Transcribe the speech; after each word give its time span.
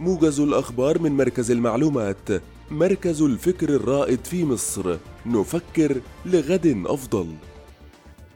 موجز 0.00 0.40
الأخبار 0.40 0.98
من 0.98 1.12
مركز 1.12 1.50
المعلومات 1.50 2.28
مركز 2.70 3.22
الفكر 3.22 3.68
الرائد 3.68 4.24
في 4.24 4.44
مصر. 4.44 4.96
نفكر 5.26 6.00
لغد 6.26 6.82
أفضل. 6.86 7.26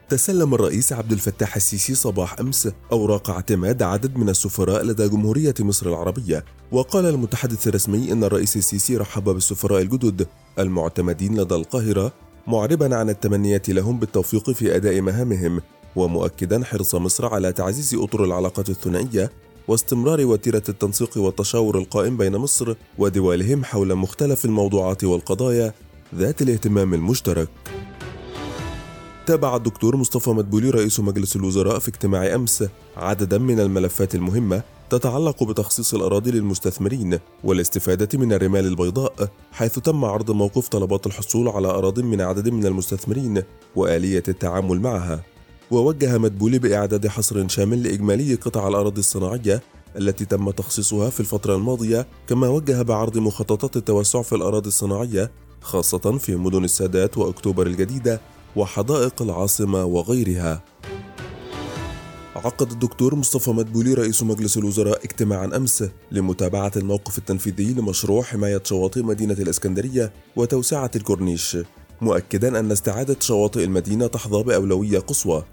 تسلم 0.09 0.53
الرئيس 0.53 0.93
عبد 0.93 1.11
الفتاح 1.11 1.55
السيسي 1.55 1.95
صباح 1.95 2.39
أمس 2.39 2.69
أوراق 2.91 3.29
اعتماد 3.29 3.83
عدد 3.83 4.17
من 4.17 4.29
السفراء 4.29 4.85
لدى 4.85 5.07
جمهورية 5.07 5.53
مصر 5.59 5.89
العربية. 5.89 6.45
وقال 6.71 7.05
المتحدث 7.05 7.67
الرسمي 7.67 8.11
إن 8.11 8.23
الرئيس 8.23 8.57
السيسي 8.57 8.97
رحب 8.97 9.23
بالسفراء 9.23 9.81
الجدد 9.81 10.27
المعتمدين 10.59 11.41
لدى 11.41 11.55
القاهرة 11.55 12.13
معربا 12.47 12.95
عن 12.95 13.09
التمنيات 13.09 13.69
لهم 13.69 13.99
بالتوفيق 13.99 14.51
في 14.51 14.75
أداء 14.75 15.01
مهامهم 15.01 15.61
ومؤكدا 15.95 16.63
حرص 16.63 16.95
مصر 16.95 17.33
على 17.33 17.53
تعزيز 17.53 17.95
أطر 18.01 18.23
العلاقات 18.23 18.69
الثنائية 18.69 19.31
واستمرار 19.71 20.25
وتيرة 20.25 20.63
التنسيق 20.69 21.17
والتشاور 21.17 21.77
القائم 21.77 22.17
بين 22.17 22.37
مصر 22.37 22.75
ودولهم 22.97 23.63
حول 23.63 23.95
مختلف 23.95 24.45
الموضوعات 24.45 25.03
والقضايا 25.03 25.73
ذات 26.15 26.41
الاهتمام 26.41 26.93
المشترك. 26.93 27.49
تابع 29.25 29.55
الدكتور 29.55 29.95
مصطفى 29.95 30.29
مدبولي 30.29 30.69
رئيس 30.69 30.99
مجلس 30.99 31.35
الوزراء 31.35 31.79
في 31.79 31.87
اجتماع 31.87 32.35
أمس 32.35 32.63
عددا 32.97 33.37
من 33.37 33.59
الملفات 33.59 34.15
المهمة 34.15 34.61
تتعلق 34.89 35.43
بتخصيص 35.43 35.93
الأراضي 35.93 36.31
للمستثمرين 36.31 37.19
والاستفادة 37.43 38.19
من 38.19 38.33
الرمال 38.33 38.65
البيضاء 38.65 39.29
حيث 39.51 39.79
تم 39.79 40.05
عرض 40.05 40.31
موقف 40.31 40.67
طلبات 40.67 41.07
الحصول 41.07 41.47
على 41.47 41.67
اراض 41.67 41.99
من 41.99 42.21
عدد 42.21 42.49
من 42.49 42.65
المستثمرين 42.65 43.43
وآلية 43.75 44.23
التعامل 44.27 44.79
معها. 44.79 45.23
ووجه 45.71 46.17
مدبولي 46.17 46.59
بإعداد 46.59 47.07
حصر 47.07 47.47
شامل 47.47 47.83
لإجمالي 47.83 48.35
قطع 48.35 48.67
الأراضي 48.67 48.99
الصناعية 48.99 49.61
التي 49.97 50.25
تم 50.25 50.49
تخصيصها 50.49 51.09
في 51.09 51.19
الفترة 51.19 51.55
الماضية 51.55 52.07
كما 52.27 52.47
وجه 52.47 52.81
بعرض 52.81 53.17
مخططات 53.17 53.77
التوسع 53.77 54.21
في 54.21 54.35
الأراضي 54.35 54.67
الصناعية 54.67 55.31
خاصة 55.61 56.17
في 56.17 56.35
مدن 56.35 56.63
السادات 56.63 57.17
وأكتوبر 57.17 57.67
الجديدة 57.67 58.21
وحدائق 58.55 59.21
العاصمة 59.21 59.85
وغيرها. 59.85 60.63
عقد 62.35 62.71
الدكتور 62.71 63.15
مصطفى 63.15 63.51
مدبولي 63.51 63.93
رئيس 63.93 64.23
مجلس 64.23 64.57
الوزراء 64.57 65.05
اجتماعا 65.05 65.45
أمس 65.45 65.83
لمتابعة 66.11 66.71
الموقف 66.75 67.17
التنفيذي 67.17 67.73
لمشروع 67.73 68.23
حماية 68.23 68.61
شواطئ 68.65 69.01
مدينة 69.01 69.33
الإسكندرية 69.33 70.11
وتوسعة 70.35 70.91
الكورنيش 70.95 71.57
مؤكدا 72.01 72.59
أن 72.59 72.71
استعادة 72.71 73.15
شواطئ 73.19 73.63
المدينة 73.63 74.07
تحظى 74.07 74.43
بأولوية 74.43 74.99
قصوى 74.99 75.43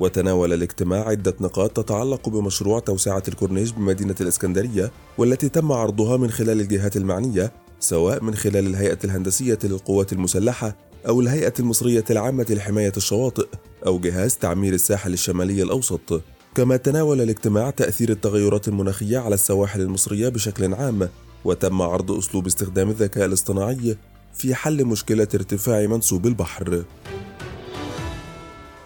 وتناول 0.00 0.52
الاجتماع 0.52 1.08
عدة 1.08 1.34
نقاط 1.40 1.70
تتعلق 1.70 2.28
بمشروع 2.28 2.78
توسعة 2.78 3.22
الكورنيش 3.28 3.70
بمدينة 3.70 4.14
الإسكندرية 4.20 4.90
والتي 5.18 5.48
تم 5.48 5.72
عرضها 5.72 6.16
من 6.16 6.30
خلال 6.30 6.60
الجهات 6.60 6.96
المعنية 6.96 7.52
سواء 7.80 8.24
من 8.24 8.34
خلال 8.34 8.66
الهيئة 8.66 8.98
الهندسية 9.04 9.58
للقوات 9.64 10.12
المسلحة 10.12 10.76
أو 11.08 11.20
الهيئة 11.20 11.52
المصرية 11.60 12.04
العامة 12.10 12.46
لحماية 12.50 12.92
الشواطئ 12.96 13.46
أو 13.86 13.98
جهاز 13.98 14.36
تعمير 14.36 14.74
الساحل 14.74 15.12
الشمالي 15.12 15.62
الأوسط. 15.62 16.22
كما 16.54 16.76
تناول 16.76 17.20
الاجتماع 17.20 17.70
تأثير 17.70 18.10
التغيرات 18.10 18.68
المناخية 18.68 19.18
على 19.18 19.34
السواحل 19.34 19.80
المصرية 19.80 20.28
بشكل 20.28 20.74
عام 20.74 21.08
وتم 21.44 21.82
عرض 21.82 22.12
أسلوب 22.12 22.46
استخدام 22.46 22.90
الذكاء 22.90 23.24
الاصطناعي 23.24 23.96
في 24.34 24.54
حل 24.54 24.84
مشكلة 24.84 25.28
ارتفاع 25.34 25.86
منسوب 25.86 26.26
البحر. 26.26 26.84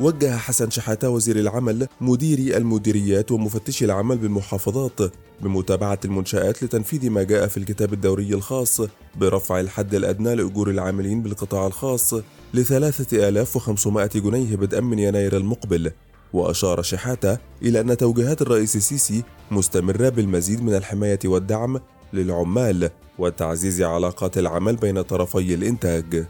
وجه 0.00 0.36
حسن 0.36 0.70
شحاتة 0.70 1.08
وزير 1.08 1.38
العمل 1.38 1.88
مديري 2.00 2.56
المديريات 2.56 3.32
ومفتشي 3.32 3.84
العمل 3.84 4.18
بالمحافظات 4.18 5.00
بمتابعة 5.40 5.98
المنشآت 6.04 6.62
لتنفيذ 6.62 7.10
ما 7.10 7.22
جاء 7.22 7.46
في 7.46 7.56
الكتاب 7.56 7.92
الدوري 7.92 8.34
الخاص 8.34 8.80
برفع 9.16 9.60
الحد 9.60 9.94
الأدنى 9.94 10.34
لأجور 10.34 10.70
العاملين 10.70 11.22
بالقطاع 11.22 11.66
الخاص 11.66 12.14
لثلاثة 12.54 13.28
آلاف 13.28 13.56
وخمسمائة 13.56 14.10
جنيه 14.14 14.56
بدءا 14.56 14.80
من 14.80 14.98
يناير 14.98 15.36
المقبل. 15.36 15.92
وأشار 16.32 16.82
شحاتة 16.82 17.38
إلى 17.62 17.80
أن 17.80 17.96
توجيهات 17.96 18.42
الرئيس 18.42 18.76
السيسي 18.76 19.22
مستمرة 19.50 20.08
بالمزيد 20.08 20.62
من 20.62 20.74
الحماية 20.74 21.18
والدعم 21.24 21.80
للعمال 22.12 22.90
وتعزيز 23.18 23.82
علاقات 23.82 24.38
العمل 24.38 24.76
بين 24.76 25.02
طرفي 25.02 25.54
الإنتاج. 25.54 26.26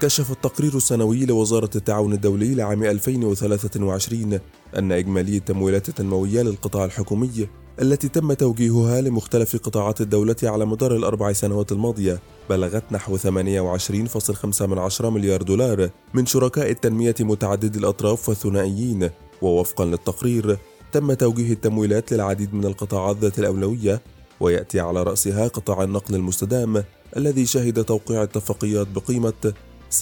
كشف 0.00 0.30
التقرير 0.30 0.76
السنوي 0.76 1.26
لوزارة 1.26 1.70
التعاون 1.76 2.12
الدولي 2.12 2.54
لعام 2.54 2.84
2023 2.84 4.38
أن 4.78 4.92
إجمالي 4.92 5.36
التمويلات 5.36 5.88
التنموية 5.88 6.42
للقطاع 6.42 6.84
الحكومي 6.84 7.48
التي 7.82 8.08
تم 8.08 8.32
توجيهها 8.32 9.00
لمختلف 9.00 9.56
قطاعات 9.56 10.00
الدولة 10.00 10.36
على 10.42 10.64
مدار 10.66 10.96
الأربع 10.96 11.32
سنوات 11.32 11.72
الماضية 11.72 12.20
بلغت 12.50 12.84
نحو 12.92 13.18
28.5 13.18 15.02
مليار 15.02 15.42
دولار 15.42 15.90
من 16.14 16.26
شركاء 16.26 16.70
التنمية 16.70 17.14
متعدد 17.20 17.76
الأطراف 17.76 18.28
والثنائيين. 18.28 19.10
ووفقا 19.42 19.84
للتقرير 19.84 20.58
تم 20.92 21.12
توجيه 21.12 21.52
التمويلات 21.52 22.12
للعديد 22.12 22.54
من 22.54 22.64
القطاعات 22.64 23.16
ذات 23.16 23.38
الأولوية 23.38 24.02
ويأتي 24.40 24.80
على 24.80 25.02
رأسها 25.02 25.48
قطاع 25.48 25.82
النقل 25.82 26.14
المستدام 26.14 26.84
الذي 27.16 27.46
شهد 27.46 27.84
توقيع 27.84 28.22
اتفاقيات 28.22 28.88
بقيمة 28.88 29.52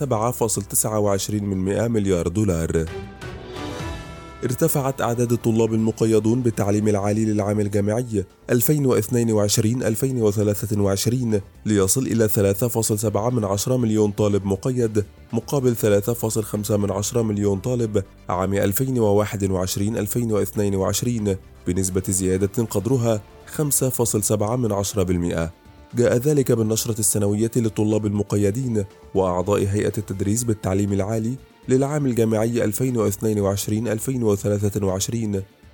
7.29 0.01 1.33
من 1.33 1.91
مليار 1.93 2.29
دولار. 2.29 2.85
ارتفعت 4.45 5.01
أعداد 5.01 5.33
الطلاب 5.33 5.75
المقيدون 5.75 6.43
بالتعليم 6.43 6.89
العالي 6.89 7.25
للعام 7.25 7.61
الجامعي 7.61 8.25
2022-2023 8.53 8.57
ليصل 11.67 12.07
إلى 12.07 12.29
3.7 12.29 13.71
مليون 13.71 14.11
طالب 14.11 14.45
مقيد 14.45 15.05
مقابل 15.33 15.77
3.5 15.77 17.17
مليون 17.17 17.59
طالب 17.59 18.05
عام 18.29 18.73
2021-2022 18.73 21.37
بنسبة 21.67 22.03
زيادة 22.09 22.65
قدرها 22.65 23.23
5.7% 23.57 25.62
جاء 25.95 26.17
ذلك 26.17 26.53
بالنشرة 26.53 26.99
السنوية 26.99 27.51
للطلاب 27.57 28.07
المقيدين 28.07 28.85
وأعضاء 29.15 29.61
هيئة 29.61 29.93
التدريس 29.99 30.45
بالتعليم 30.45 30.93
العالي 30.93 31.35
للعام 31.69 32.07
الجامعي 32.07 32.73
2022-2023 32.73 32.77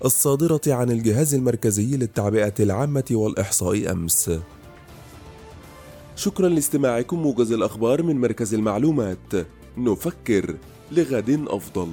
الصادرة 0.05 0.61
عن 0.67 0.91
الجهاز 0.91 1.35
المركزي 1.35 1.97
للتعبئة 1.97 2.55
العامة 2.61 3.05
والإحصاء 3.11 3.93
أمس. 3.93 4.31
شكرا 6.17 6.49
لاستماعكم 6.49 7.23
موجز 7.23 7.53
الأخبار 7.53 8.03
من 8.03 8.21
مركز 8.21 8.55
المعلومات. 8.55 9.47
نفكر 9.77 10.55
لغد 10.93 11.45
أفضل. 11.49 11.89